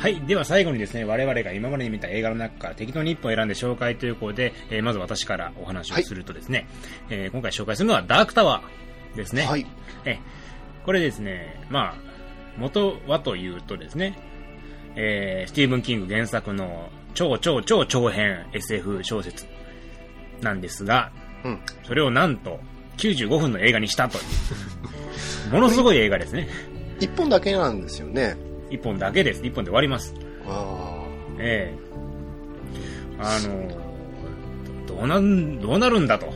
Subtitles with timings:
[0.00, 0.18] はい。
[0.22, 6.66] では最後にですね、我々が今までに見た映画の中から適当に一本選んで紹介ということで、えーまず私からお話をするとですね、
[7.10, 9.44] えー今回紹介するのはダークタワーですね。
[9.44, 9.66] はい。
[10.06, 10.18] え
[10.86, 11.94] これですね、まあ、
[12.56, 14.16] 元はというとですね、
[14.96, 19.44] えースティーブン・キング原作の超超超長編 SF 小説
[20.40, 21.12] なんですが、
[21.44, 21.60] うん。
[21.84, 22.58] それをなんと
[22.96, 24.20] 95分の映画にしたとい
[25.50, 25.52] う。
[25.52, 26.48] ものすごい映画ですね。
[27.00, 28.34] 一本だけなんですよね。
[28.70, 29.44] 一本だけです。
[29.44, 30.14] 一本で終わります。
[30.46, 31.04] あ
[31.38, 31.80] ええ
[33.18, 33.68] あの、
[34.86, 36.26] どどうなん、どうなるんだと。
[36.26, 36.30] あ。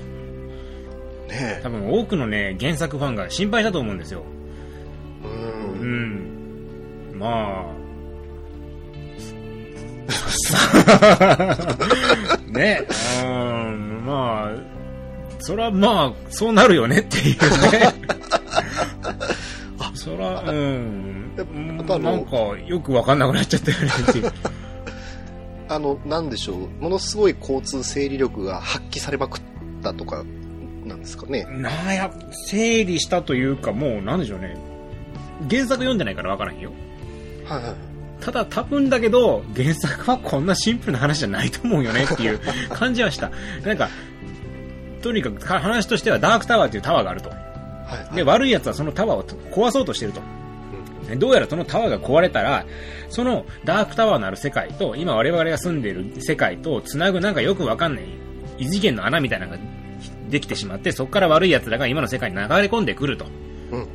[1.32, 4.22] ね多分多くのね、原作ファンが心配したと思うんですよ。
[5.24, 5.26] え。
[5.26, 5.30] う。
[5.30, 5.34] う
[5.84, 7.18] んん。
[7.18, 7.74] まあ。
[12.48, 12.86] ね、
[13.22, 14.52] うん、まあ、
[15.40, 17.36] そらまあ、そうなるよねっていう
[17.72, 17.94] ね。
[20.16, 21.32] そら、うん。
[21.36, 22.36] やっぱなんか、
[22.66, 24.32] よくわかんなくなっちゃったよね。
[25.68, 26.82] あの、なんでしょう。
[26.82, 29.40] ものすごい交通整理力が発揮されまくっ
[29.82, 30.24] たとか、
[30.84, 31.46] なんですかね。
[31.50, 32.10] なあや、
[32.48, 34.56] 整理したというか、もう、なんでしょうね。
[35.50, 36.72] 原作読んでないからわからんよ。
[37.46, 37.74] はいはい。
[38.20, 42.40] ただ多分だけど、原作はこんなシンプルな話じゃないと思うよねっていう
[42.72, 43.30] 感じはした。
[43.64, 43.88] なんか、
[45.02, 47.30] とにかくか話としてはダークタワーっていうタワーがあると。
[47.94, 48.16] はいはい。
[48.16, 50.20] で、悪い奴はそのタワーを壊そうとしてると。
[51.08, 52.64] でどうやらそのタワーが壊れたら、
[53.08, 58.04] そのダークタワーのある世界と、今我々が住んでいる世界と繋ぐなんかよくわかんない
[58.58, 59.58] 異次元の穴みたいなのが
[60.30, 63.26] できてしまって、そこから悪い奴らが今の世界に流れ込んでくると。
[63.70, 63.86] うん。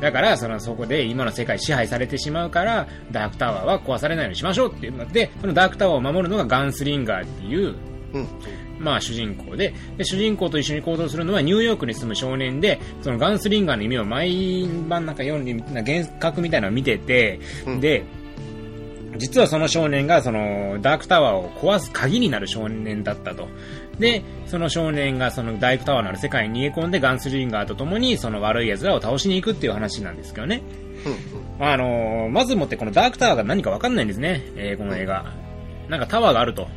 [0.00, 7.74] だから、その、そこで今の世界支配されてしまうから、ダークタワーは壊されないようにしましょうっていうので、そのダークタワーを守るのがガンスリンガーっていう、
[8.14, 8.28] うん。
[8.80, 18.04] まあ主人公でで、主人公と一緒に行動するのはニューヨークに住む少年で、そのガンスリンガーの意味を毎晩なんか読んで、な幻覚みたいなのを見てて、うんで、
[19.18, 23.48] 実はその少年がそのダークタワーを壊す鍵になる少年だったと。
[23.98, 30.62] で、その少年がそのダークタワーのある世界に逃げ込んでガンスリンガーと共にその悪い奴らを倒しに行くっていう話なんですけどね。
[31.58, 31.66] うん。
[31.66, 35.34] あのーまずもってこのダークタワーが何かわかんないんですね、えーこの映画。
[35.88, 36.68] なんかタワーがあると。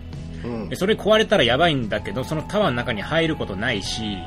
[0.43, 0.69] うん。
[0.69, 4.17] でそれ壊れたらやばいんだけど、そのタワーの中に入ることないし、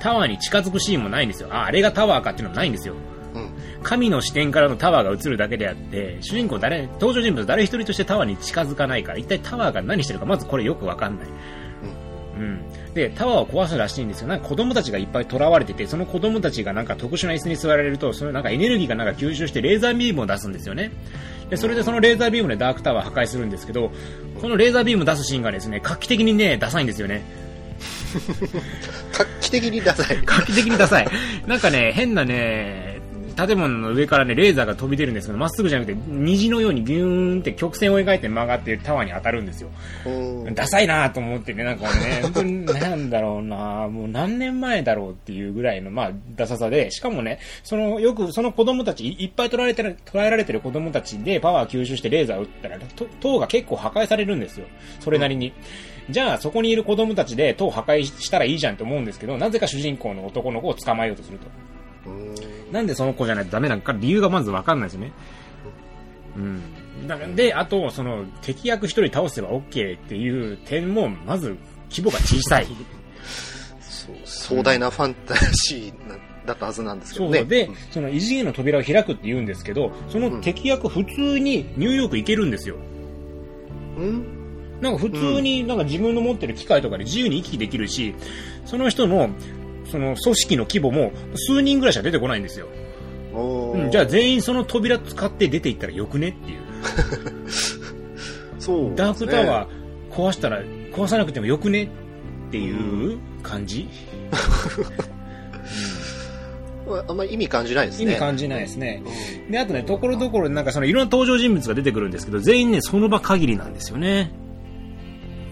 [0.00, 1.48] タワーに近づくシーンもないんですよ。
[1.50, 2.94] あ、あれがタワーかっていうのもないんですよ。
[3.34, 3.50] うん。
[3.82, 11.28] 神の視点からのタワーが映るだけであって、主人公誰、登場人物誰一人としてタワーに近づかないから、一体タワーが何してるか、まずこれよくわかんない。
[12.36, 12.60] うん。
[12.94, 14.28] で、タワーを壊すらしいんですよ。
[14.28, 20.90] なんか子供たちがいっぱい囚われてて、その子供たちがなんか特殊な椅子に座られると、そのなんかエネルギーがなんか吸収してレーザービームを出すんですよね。
[21.50, 23.92] で、それでそのレーザービームでダークタワー破壊するんですけど、
[24.40, 27.22] このレーザービーム出すシーンがですね、画期的にね、ダサいんですよね。
[29.12, 30.18] 画期的にダサい。
[30.24, 31.08] 画期的にダサい。
[31.46, 32.93] なんかね、変なね、
[33.34, 39.70] 建物の上からね、レーザーが飛び出るんですけど、まっすぐじゃなくて、虹のようにギューンって曲線を描いて曲がってタワーに当たるんですよ。
[40.06, 40.54] うん。
[40.54, 54.66] ダサいなと思ってね、なんかね、本当になんだろうなもう何年前だろうっていうぐらいの、まあ、ダサさで、しかもね、その、よく、その子供たち、いいっぱい捉えられてる、捉えられてる子供たちでパワー吸収してレーザー撃ったら、と塔が結構破壊されるんですよ。
[55.00, 55.52] それなりに。
[56.10, 61.46] じゃあ、そこにいる子供たちで塔破壊したらいいじゃんって思うんですけど、なぜか主人公の男の子を捕まえようとすると。
[62.06, 62.72] うん。
[62.72, 65.12] なんでその子じゃないとダメなのか理由がまずわかんないですよね。
[66.36, 67.06] うん。
[67.06, 71.56] だからで、あと、その、敵役一人倒せば OK っていう点も、まず、
[71.90, 72.66] 規模が小さい。
[73.82, 75.34] そう壮大なファンタ
[75.66, 76.16] ジーな
[76.46, 77.38] だったはずなんですけどね。
[77.38, 82.76] そうでん、その異次元の扉を開くって言うんですけど、その敵役普通にニューヨーク行けるんですよ。
[83.96, 84.24] うん？
[84.80, 88.14] なんか普通になんか自分の持ってる機械とかで自由に行き来できるし、
[88.66, 89.30] その人の、
[89.90, 92.68] その組織の規模も数人ぐらいしか出てこないんですよ。
[93.34, 96.60] うん、じゃあ全員その扉使って出て行ったらよくねっていう。
[98.60, 100.62] そうね、ダークタワー壊したら、
[100.92, 103.88] 壊さなくてもよくねっていう感じ、
[107.08, 108.04] あんまり意味感じないですね。
[108.04, 109.02] 意味感じないですね。
[109.04, 114.32] うんで、あとね、ところどころでなんかそのいろんな登場人物が出てくるんですけど、全員ね、その場限りなんですよね。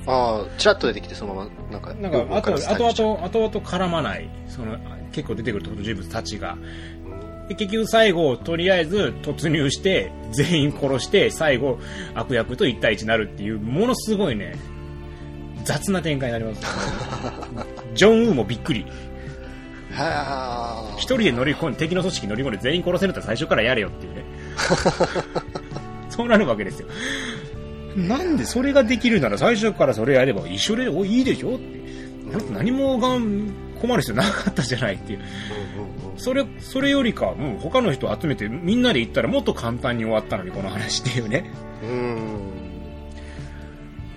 [0.06, 4.76] ああ、ちらっと出てきて、そのまま、なんか、なんか、横あと、あとあと、あとあと絡まない、その、
[5.12, 6.56] 結構出てくる登場人物たちが。
[7.48, 11.78] で結局最後、とりあえず突入して、全員殺して、最後、
[12.14, 14.54] 悪役と1対1になるっていう、ものすごいね、
[15.64, 16.62] 雑な展開になります、
[17.94, 18.86] ジョン・ウーもびっくり。
[19.92, 20.94] はあ。
[20.96, 24.24] 一人で乗り込んで、敵の組織に乗り込んで全員殺せるって最初からやれよっていうね。
[26.08, 26.88] そうなるわけですよ。
[27.96, 31.82] なんでそれができるなら最初からそれやれば一緒でおいいでしょって。
[32.50, 35.20] 何もがん困る必要なかったじゃないっていう。
[36.16, 41.50] それ、それよりか、もう他の人を集めてみんなで行ったらもっと簡単に終わったのに、この話っていうね。
[41.82, 42.52] うーん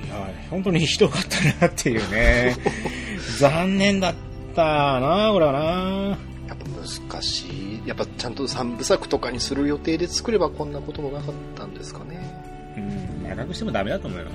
[0.05, 1.23] いや、本当にひどかっ
[1.59, 2.55] たなっていうね。
[3.39, 4.15] 残念だっ
[4.55, 6.17] たな、これはな。
[6.47, 6.65] やっぱ
[7.11, 7.87] 難しい。
[7.87, 12.54] やっぱちゃんと三部作とかにする予定で作ればこんなこともなかったんですかね。
[12.77, 14.25] うん、長くしてもダメだと思うよ。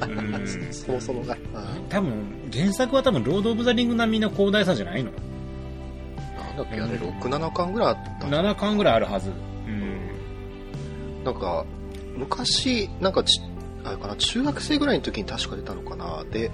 [0.00, 0.04] う
[0.42, 1.36] んそもそもが。
[1.54, 5.10] あ多分、原作は多分、ロード・オブ・ザ・リング並みの広大さじゃないの。
[6.38, 8.26] なんだっけ、あれ、6、7巻ぐらいあった。
[8.28, 9.30] 7巻ぐらいあるはず。
[9.66, 11.24] うん。
[11.24, 11.64] なんか、
[12.16, 13.40] 昔、なんかち、
[13.84, 16.24] あれかな、中学生ぐらいの時に確か出たのかな。
[16.30, 16.50] で、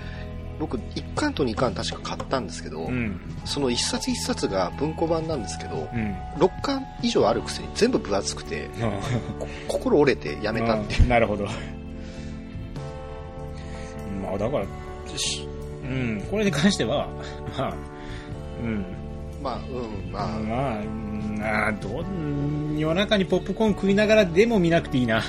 [0.61, 3.19] 僕、1巻と2巻確か買ったんですけど、うん。
[3.47, 6.15] その1冊1冊が文庫版なんですけど、うん。
[6.37, 8.69] 6巻以上あるくせに全部分厚くて、
[9.39, 11.03] こ心折れてやめたっていう。
[11.05, 11.47] うんなるほど。
[14.23, 14.67] まあ、だから、
[15.17, 15.49] し
[15.83, 17.09] うん、これに関しては、
[17.57, 17.75] まあ、
[18.63, 18.85] うん、
[19.43, 22.05] まあ、うん、まあ、まあ、うんあーどう
[22.79, 25.23] 夜中にポップコーン食いながらでも見なくていいな。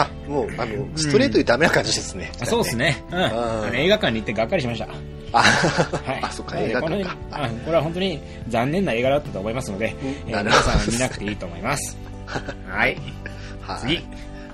[0.00, 2.32] あ、もう、あの、ストレートにダメな感じですね。
[2.40, 2.76] あそうです。
[2.76, 3.04] ね。
[3.10, 3.14] う
[3.72, 3.76] ん。
[3.76, 4.88] 映画館に行ってがっかりしました。
[5.32, 6.20] あ、はい。
[6.22, 9.94] あそっか映画館かあこれは本当に残念な映画だったと思いますので、
[10.26, 11.96] えー皆さん見なくていいと思います。
[12.26, 12.96] はい。
[13.60, 14.00] はい次。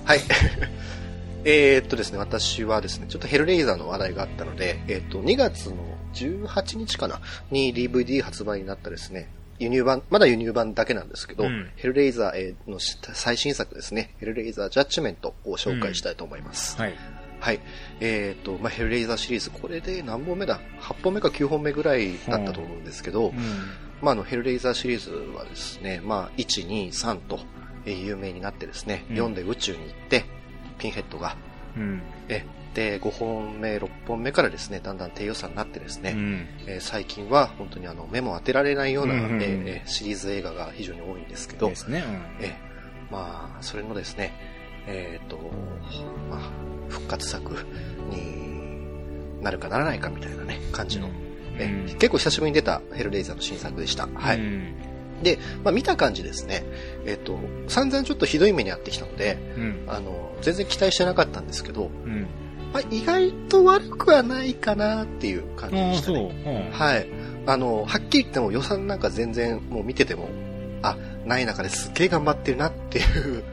[0.04, 0.20] はい。
[1.44, 5.76] えーっとですね、私はですね、ちょっとヘルレイザーの話題があったので、えーっと、2月の
[6.14, 7.20] 18日かな
[7.50, 9.28] に DVD 発売になったですね、
[9.60, 16.76] 輸入版、まだ輸入版だけなんですけど、うんヘルレイザーえーの最新作ですね、ヘルレイザージャッジメントを紹介したいと思います。
[16.78, 16.94] はい。
[17.40, 17.60] はい。
[18.00, 23.36] えっ、と、まあ、ヘルレイザーシリーズ、これで何本目だ ?8 本目か9本目ぐらいだったと思うんですけど、うん。
[24.02, 27.40] まあ、あの、ヘルレイザーシリーズはですね、まあ、1、2、3と、
[27.86, 30.24] えー有名になってですね、うん4で宇宙に行って、
[30.78, 31.36] ピンヘッドが、
[31.76, 32.02] うん。
[32.28, 32.44] え、
[32.74, 36.46] で、5本目、6本目からですね、だんだん低予算になってですね、うん。
[36.66, 42.04] えー最近は本当にあの、目も当てられないような、うんうんうんえーシリーズ映画が非常に多いんですけど、ですね。
[42.40, 42.54] え
[43.10, 44.32] まあ、それのですね、
[44.86, 45.36] えっ、と、
[46.30, 46.40] まあ、
[46.88, 47.66] 復活作
[48.08, 51.08] になるかならないかみたいなね、感じの、
[51.58, 54.08] えうん結構久しぶりに出たヘルレイザーの新作でした。
[54.14, 54.40] はい。
[55.20, 55.24] うん。
[55.24, 56.64] で、まあ見た感じですね、
[57.06, 57.38] えっ、と、
[57.68, 59.84] 散々ちょっとひどい目に遭ってきたので、うん。
[59.86, 62.26] あの、全然期待してなかったんですけど、うん。
[62.72, 66.12] まあ意外と悪くはないかなっていう感じでした。
[66.12, 66.70] ね。
[66.70, 67.06] うんはい。
[67.46, 70.28] あの、はっきり言っても予算なんか全然もう見てても、
[70.82, 73.44] あ、ない中ですっげえ頑張ってるなっていう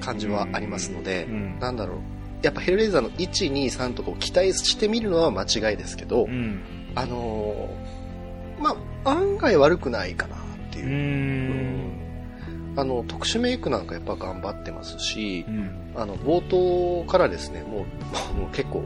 [0.00, 1.98] 感じはありますので、うんなんだろう。
[2.42, 6.62] やっぱヘルレイザーの1、2、3とかを期待してみるのは間違いですけど、うん。
[6.94, 8.00] あのー
[8.60, 10.38] まあ、案外悪くないかなっ
[10.70, 10.90] ていうう。
[10.90, 12.10] ん。
[12.76, 15.92] あの、特殊メイクなんかやっぱ頑張ってますしう、ん。
[15.94, 17.86] あの、冒頭からですね、も
[18.34, 18.84] う、 もう結構、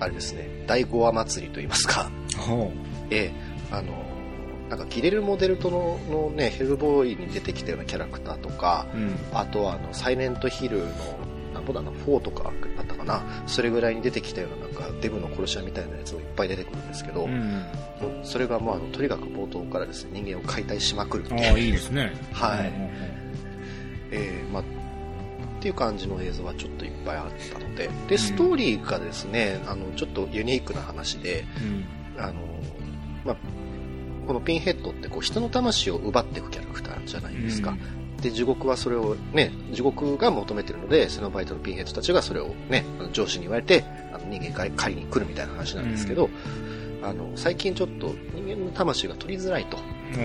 [0.00, 2.72] あれですね、第5話祭りと言いますか、ほ
[3.10, 3.32] ええ、
[3.70, 3.92] あの、
[4.68, 8.98] なんかギレルモ・デルトののね、ヘルボーイに出てきたようなキャラクターとか、う。
[8.98, 9.14] うん。
[9.32, 10.84] あとはあの、サイレントヒルの、
[11.54, 12.52] なんぼだな、4とか
[13.08, 17.64] な、それぐらいに出てきたようななんか、デブの殺し屋みたいなやつもいっぱい出てくるんですけど、うん。
[18.22, 22.12] それがもうあの、とにかく冒頭からですね、人間を解体しまくるっていうああ、いいですね。
[22.32, 23.18] はいうんうん
[24.10, 24.64] ええまあ、っ
[25.60, 31.44] ていう感じの映像はちょっといっぱいあったので、で、ストーリーがですね、あの、ちょっとユニークな話で、
[32.16, 32.22] うん。
[32.22, 32.34] あの、
[33.24, 33.36] まあ、
[34.26, 37.76] このピンヘッドってこう人の魂を奪っていくキャラクターじゃないですか。
[38.20, 46.28] で、地獄はそれをね、地獄が求めてるので、セノバイトのピンヘッドたちがそれをね、上司に言われて、あの人間が狩りに来るみたいな話なんですけど、
[47.02, 49.78] あの、最近ちょっと人間の魂が取りづらいと。
[50.14, 50.22] うん。
[50.22, 50.24] う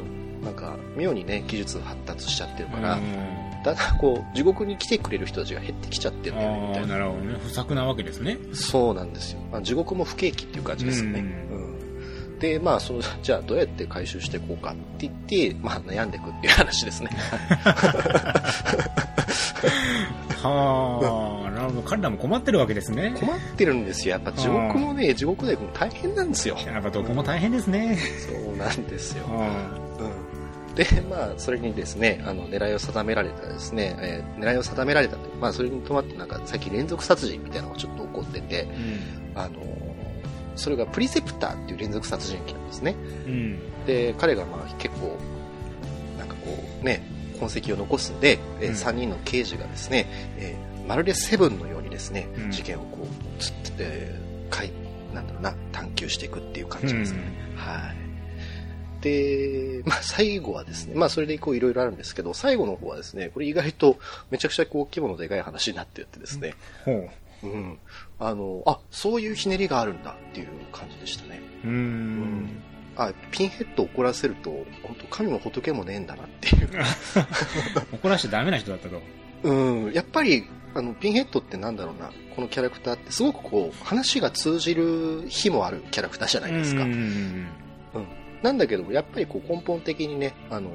[0.00, 0.04] ん
[0.44, 6.86] なんか、妙にね、技術発達しちゃってるから、うんだんだんこう、地獄に来てくれる人たちが減ってきちゃってるんだよね、みたいな。
[6.88, 7.38] なるほどね。
[7.42, 8.36] 不作なわけですね。
[8.52, 9.40] そうなんですよ。
[9.50, 11.20] まあ、地獄も不景気っていう感じですよね。
[11.50, 11.53] ううん
[12.44, 15.12] で、まあ、その、 じゃあどうやって回収していこうかって言っ
[15.50, 17.10] て、まあ、悩んでいくっていう話ですね。
[20.42, 21.82] はあ、なるほど。
[21.82, 23.14] 彼らも困ってるわけですね。
[23.18, 24.12] 困ってるんですよ。
[24.12, 26.58] やっぱ地獄もね、地獄で大変なんですよ。
[26.66, 27.96] やっぱどこも大変ですね。
[28.28, 29.24] そうなんですよ。
[29.26, 29.32] う
[30.02, 30.74] うん。
[30.74, 38.68] で、まあ、それにですね、あの、狙いを定められたですね、えー狙いを定められたという、まあ、それに伴ってなんか、最近連続殺人みたいなのがちょっと起こってて、ん。
[39.34, 39.83] あのー
[40.56, 42.94] それがプリセプターっていう連続殺人鬼なんですね。
[43.26, 43.58] うん。
[43.86, 45.16] で、彼がまあ結構、
[46.18, 47.02] なんかこうね、
[47.40, 50.06] 痕跡を残すんで、えーうん3人の刑事がですね、
[50.38, 54.70] えーまるでセブンのようにですね、うん事件をこう、つって、えーかい、
[55.14, 57.20] なんだろうな、探求していくっていう感じですね。
[57.56, 59.02] はい。
[59.02, 63.98] で、まあ最後はですね、まあそれでこういろいろあるんですけど、最後の方はですね、これ意外と
[64.30, 67.10] めちゃくちゃこう規模のでかい話になってってですね、ほう。
[67.48, 67.78] うん。
[68.18, 71.40] あの、あ、そういうひねりがあるんだっていう感じでしたね。
[71.64, 72.62] うーん。
[72.96, 74.50] あ、ピンヘッドを怒らせると、
[74.82, 76.68] 本当神も仏もねえんだなっていう。
[77.92, 79.02] 怒らしちゃダメな人だったと。
[79.42, 79.92] うん。
[79.92, 86.82] やっぱり、あの、ピンヘッドってなんだろうな、このキャラクターってすごくこう、話が通じる日もあるキャラクターじゃないですか。
[86.82, 86.92] ううん。
[86.92, 87.46] ん。
[88.42, 90.70] なんだけど、やっぱりこう根本的にね、あの、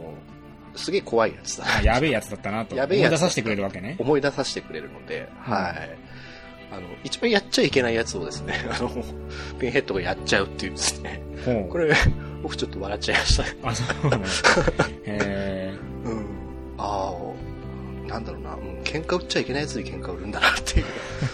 [0.75, 2.75] すげえ怖いやつだあやべえやつだったなと。
[2.75, 3.95] やべえやつ思い出させてくれるわけね。
[3.99, 5.97] 思い出させてくれるので、はい。
[6.71, 8.89] あの、一番やっちゃいけないやつをですね、 あの、
[9.59, 11.21] ピンヘッドがやっちゃうっていうですね、
[11.69, 11.93] これ、
[12.43, 13.49] 僕ちょっと笑っちゃいましたね。
[13.63, 14.25] あ、そうなの。
[15.05, 15.73] へ
[16.05, 16.25] うん。
[16.77, 17.13] あ
[18.07, 20.85] あ、なんだろうな、うん、喧嘩売っちゃいけないやつに喧嘩売るんだなっていう。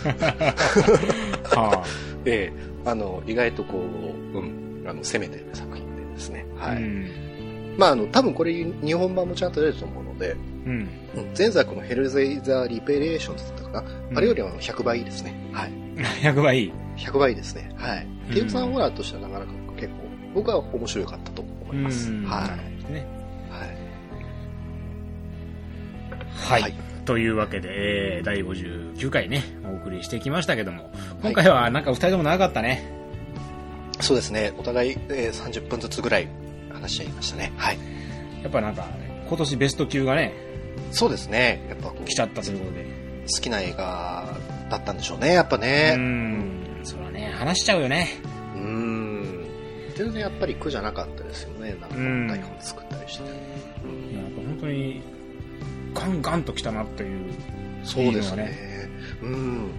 [0.04, 1.56] ー。
[1.56, 1.84] は
[2.26, 3.80] ええあの、意外とこ
[4.34, 6.46] う、うん、あの、攻めてる作品でですね。
[6.60, 6.68] あ。
[6.68, 6.78] はい。
[6.78, 7.25] うん。
[7.78, 10.72] まあ、あの、多分これ日本版もちゃんと出ると思うので、うん。
[10.72, 10.76] う
[11.22, 13.80] ん前作のヘルレイザー・レベレーションズだったかな、
[14.10, 15.34] うんあれよりは100倍いいですね。
[15.54, 15.72] はい。
[16.22, 16.74] 100倍いい。
[16.98, 17.72] 100倍いいですね。
[17.78, 18.08] はい。
[18.30, 19.94] うんテイクさんホラーとしてはなかなか結構、
[20.34, 22.10] 僕は面白かったと思います。
[22.10, 22.50] うんは
[22.90, 22.94] い。
[22.94, 23.06] ね。
[23.50, 23.66] は
[26.60, 26.62] い。
[26.62, 26.74] はい。
[27.06, 30.90] というわけで、えー第59回ね、お送りしてきましたけども、
[31.22, 32.84] 今回はなんか二人とも長かったね。
[34.02, 34.54] そうですね。
[34.58, 36.28] お互い、えー30分ずつぐらい
[36.86, 37.52] 話し合いましたね。
[37.58, 37.78] はい。
[38.44, 38.88] やっぱなんか、
[39.28, 40.34] 今年ベスト級がね、
[40.92, 41.66] そうですね。
[41.70, 43.06] やっぱこう来ちゃったということで。
[43.28, 44.38] 好きな映画
[44.70, 45.34] だったんでしょうね。
[45.34, 45.96] やっぱうね。
[45.96, 46.80] ん。
[46.84, 48.08] そらね、話しちゃうよね。
[48.56, 49.46] うーん。
[49.96, 51.76] 全然やっぱり苦じゃなかったですよね。
[51.82, 53.24] なんかうん台本作ったりして。
[53.24, 55.02] いや、やっぱ本当に、
[55.96, 57.34] ガンガンと来たなっていう。
[57.84, 58.54] そうですいいのね。
[59.24, 59.72] うん。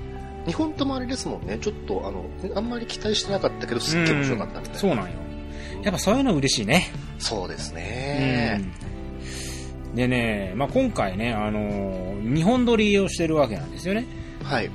[0.46, 1.58] 日本ともあれですもんね。
[1.58, 2.24] ちょっとあの、
[2.56, 4.78] あんまり期待してなかったけど、すっげえ面白かったみたいな。
[4.80, 5.25] そうなんよ。
[5.82, 6.90] やっぱそういうの嬉しいね。
[7.18, 8.60] そうですね。
[8.80, 8.96] うん
[9.96, 14.04] でね、まあ、今回ね、あのー日本撮りをしてるわけなんですよね。
[14.42, 14.70] はい。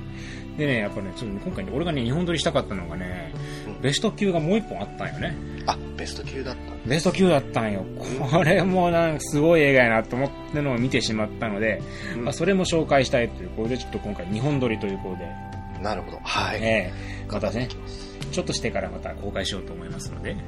[0.58, 3.34] でね、やっぱね、ちょっと今回ね、俺がね、日本撮りしたかったのがね、
[3.68, 5.36] うんベスト級がもう一本あったんよね。
[5.66, 6.62] あ、ベスト級だった。
[6.90, 7.84] ベスト級だったんよ。
[8.32, 11.82] これもなんかすごい映画やなと思ってのを見てしまったので、
[12.16, 16.20] うんまあ、それも紹介したいということで、ちょっと今回日本撮りということで、なるほど。
[16.24, 16.60] はい。
[16.62, 16.92] え
[17.28, 17.68] えまたね
[18.32, 20.40] ちょっとしてからまた公開しようと思いますので、はい。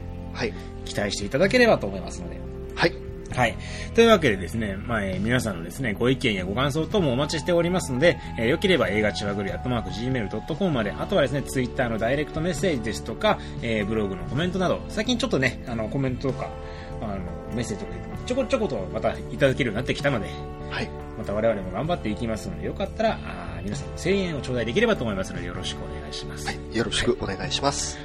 [0.85, 2.39] 期待していただければと思いますので。
[2.75, 2.93] はい。
[3.35, 3.55] はい。
[3.95, 16.49] というわけでですね、まあ、えー皆さんのですね、ご意見やご感想等もお待ちしておりますので、えーよければ映画チュアグルアットマーク Gmail.com まで、あとはですね、ツイッターのダイレクトメッセージですとか、えーブログのコメントなど、最近ちょっとね、あの、コメントとか、
[17.01, 17.17] あの、
[17.55, 20.27] メッセージとか、ちょこちょことまたいただけるようになってきたので、
[20.69, 20.89] はい。
[21.17, 23.19] また我々も頑張っていきますので、よかったら、
[23.63, 26.47] 皆さんの声援を頂戴できればと思いますので、よろしくお願いします。
[26.47, 26.77] はい。
[26.77, 27.97] よろしくお願いします。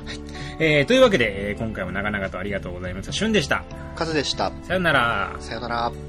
[0.60, 3.12] えーというわけで、えー今回も長々とありがとうございました。
[3.12, 3.64] しゅんでした。
[3.96, 4.52] カズでした。
[4.62, 5.36] さよなら。
[5.40, 6.07] さよなら。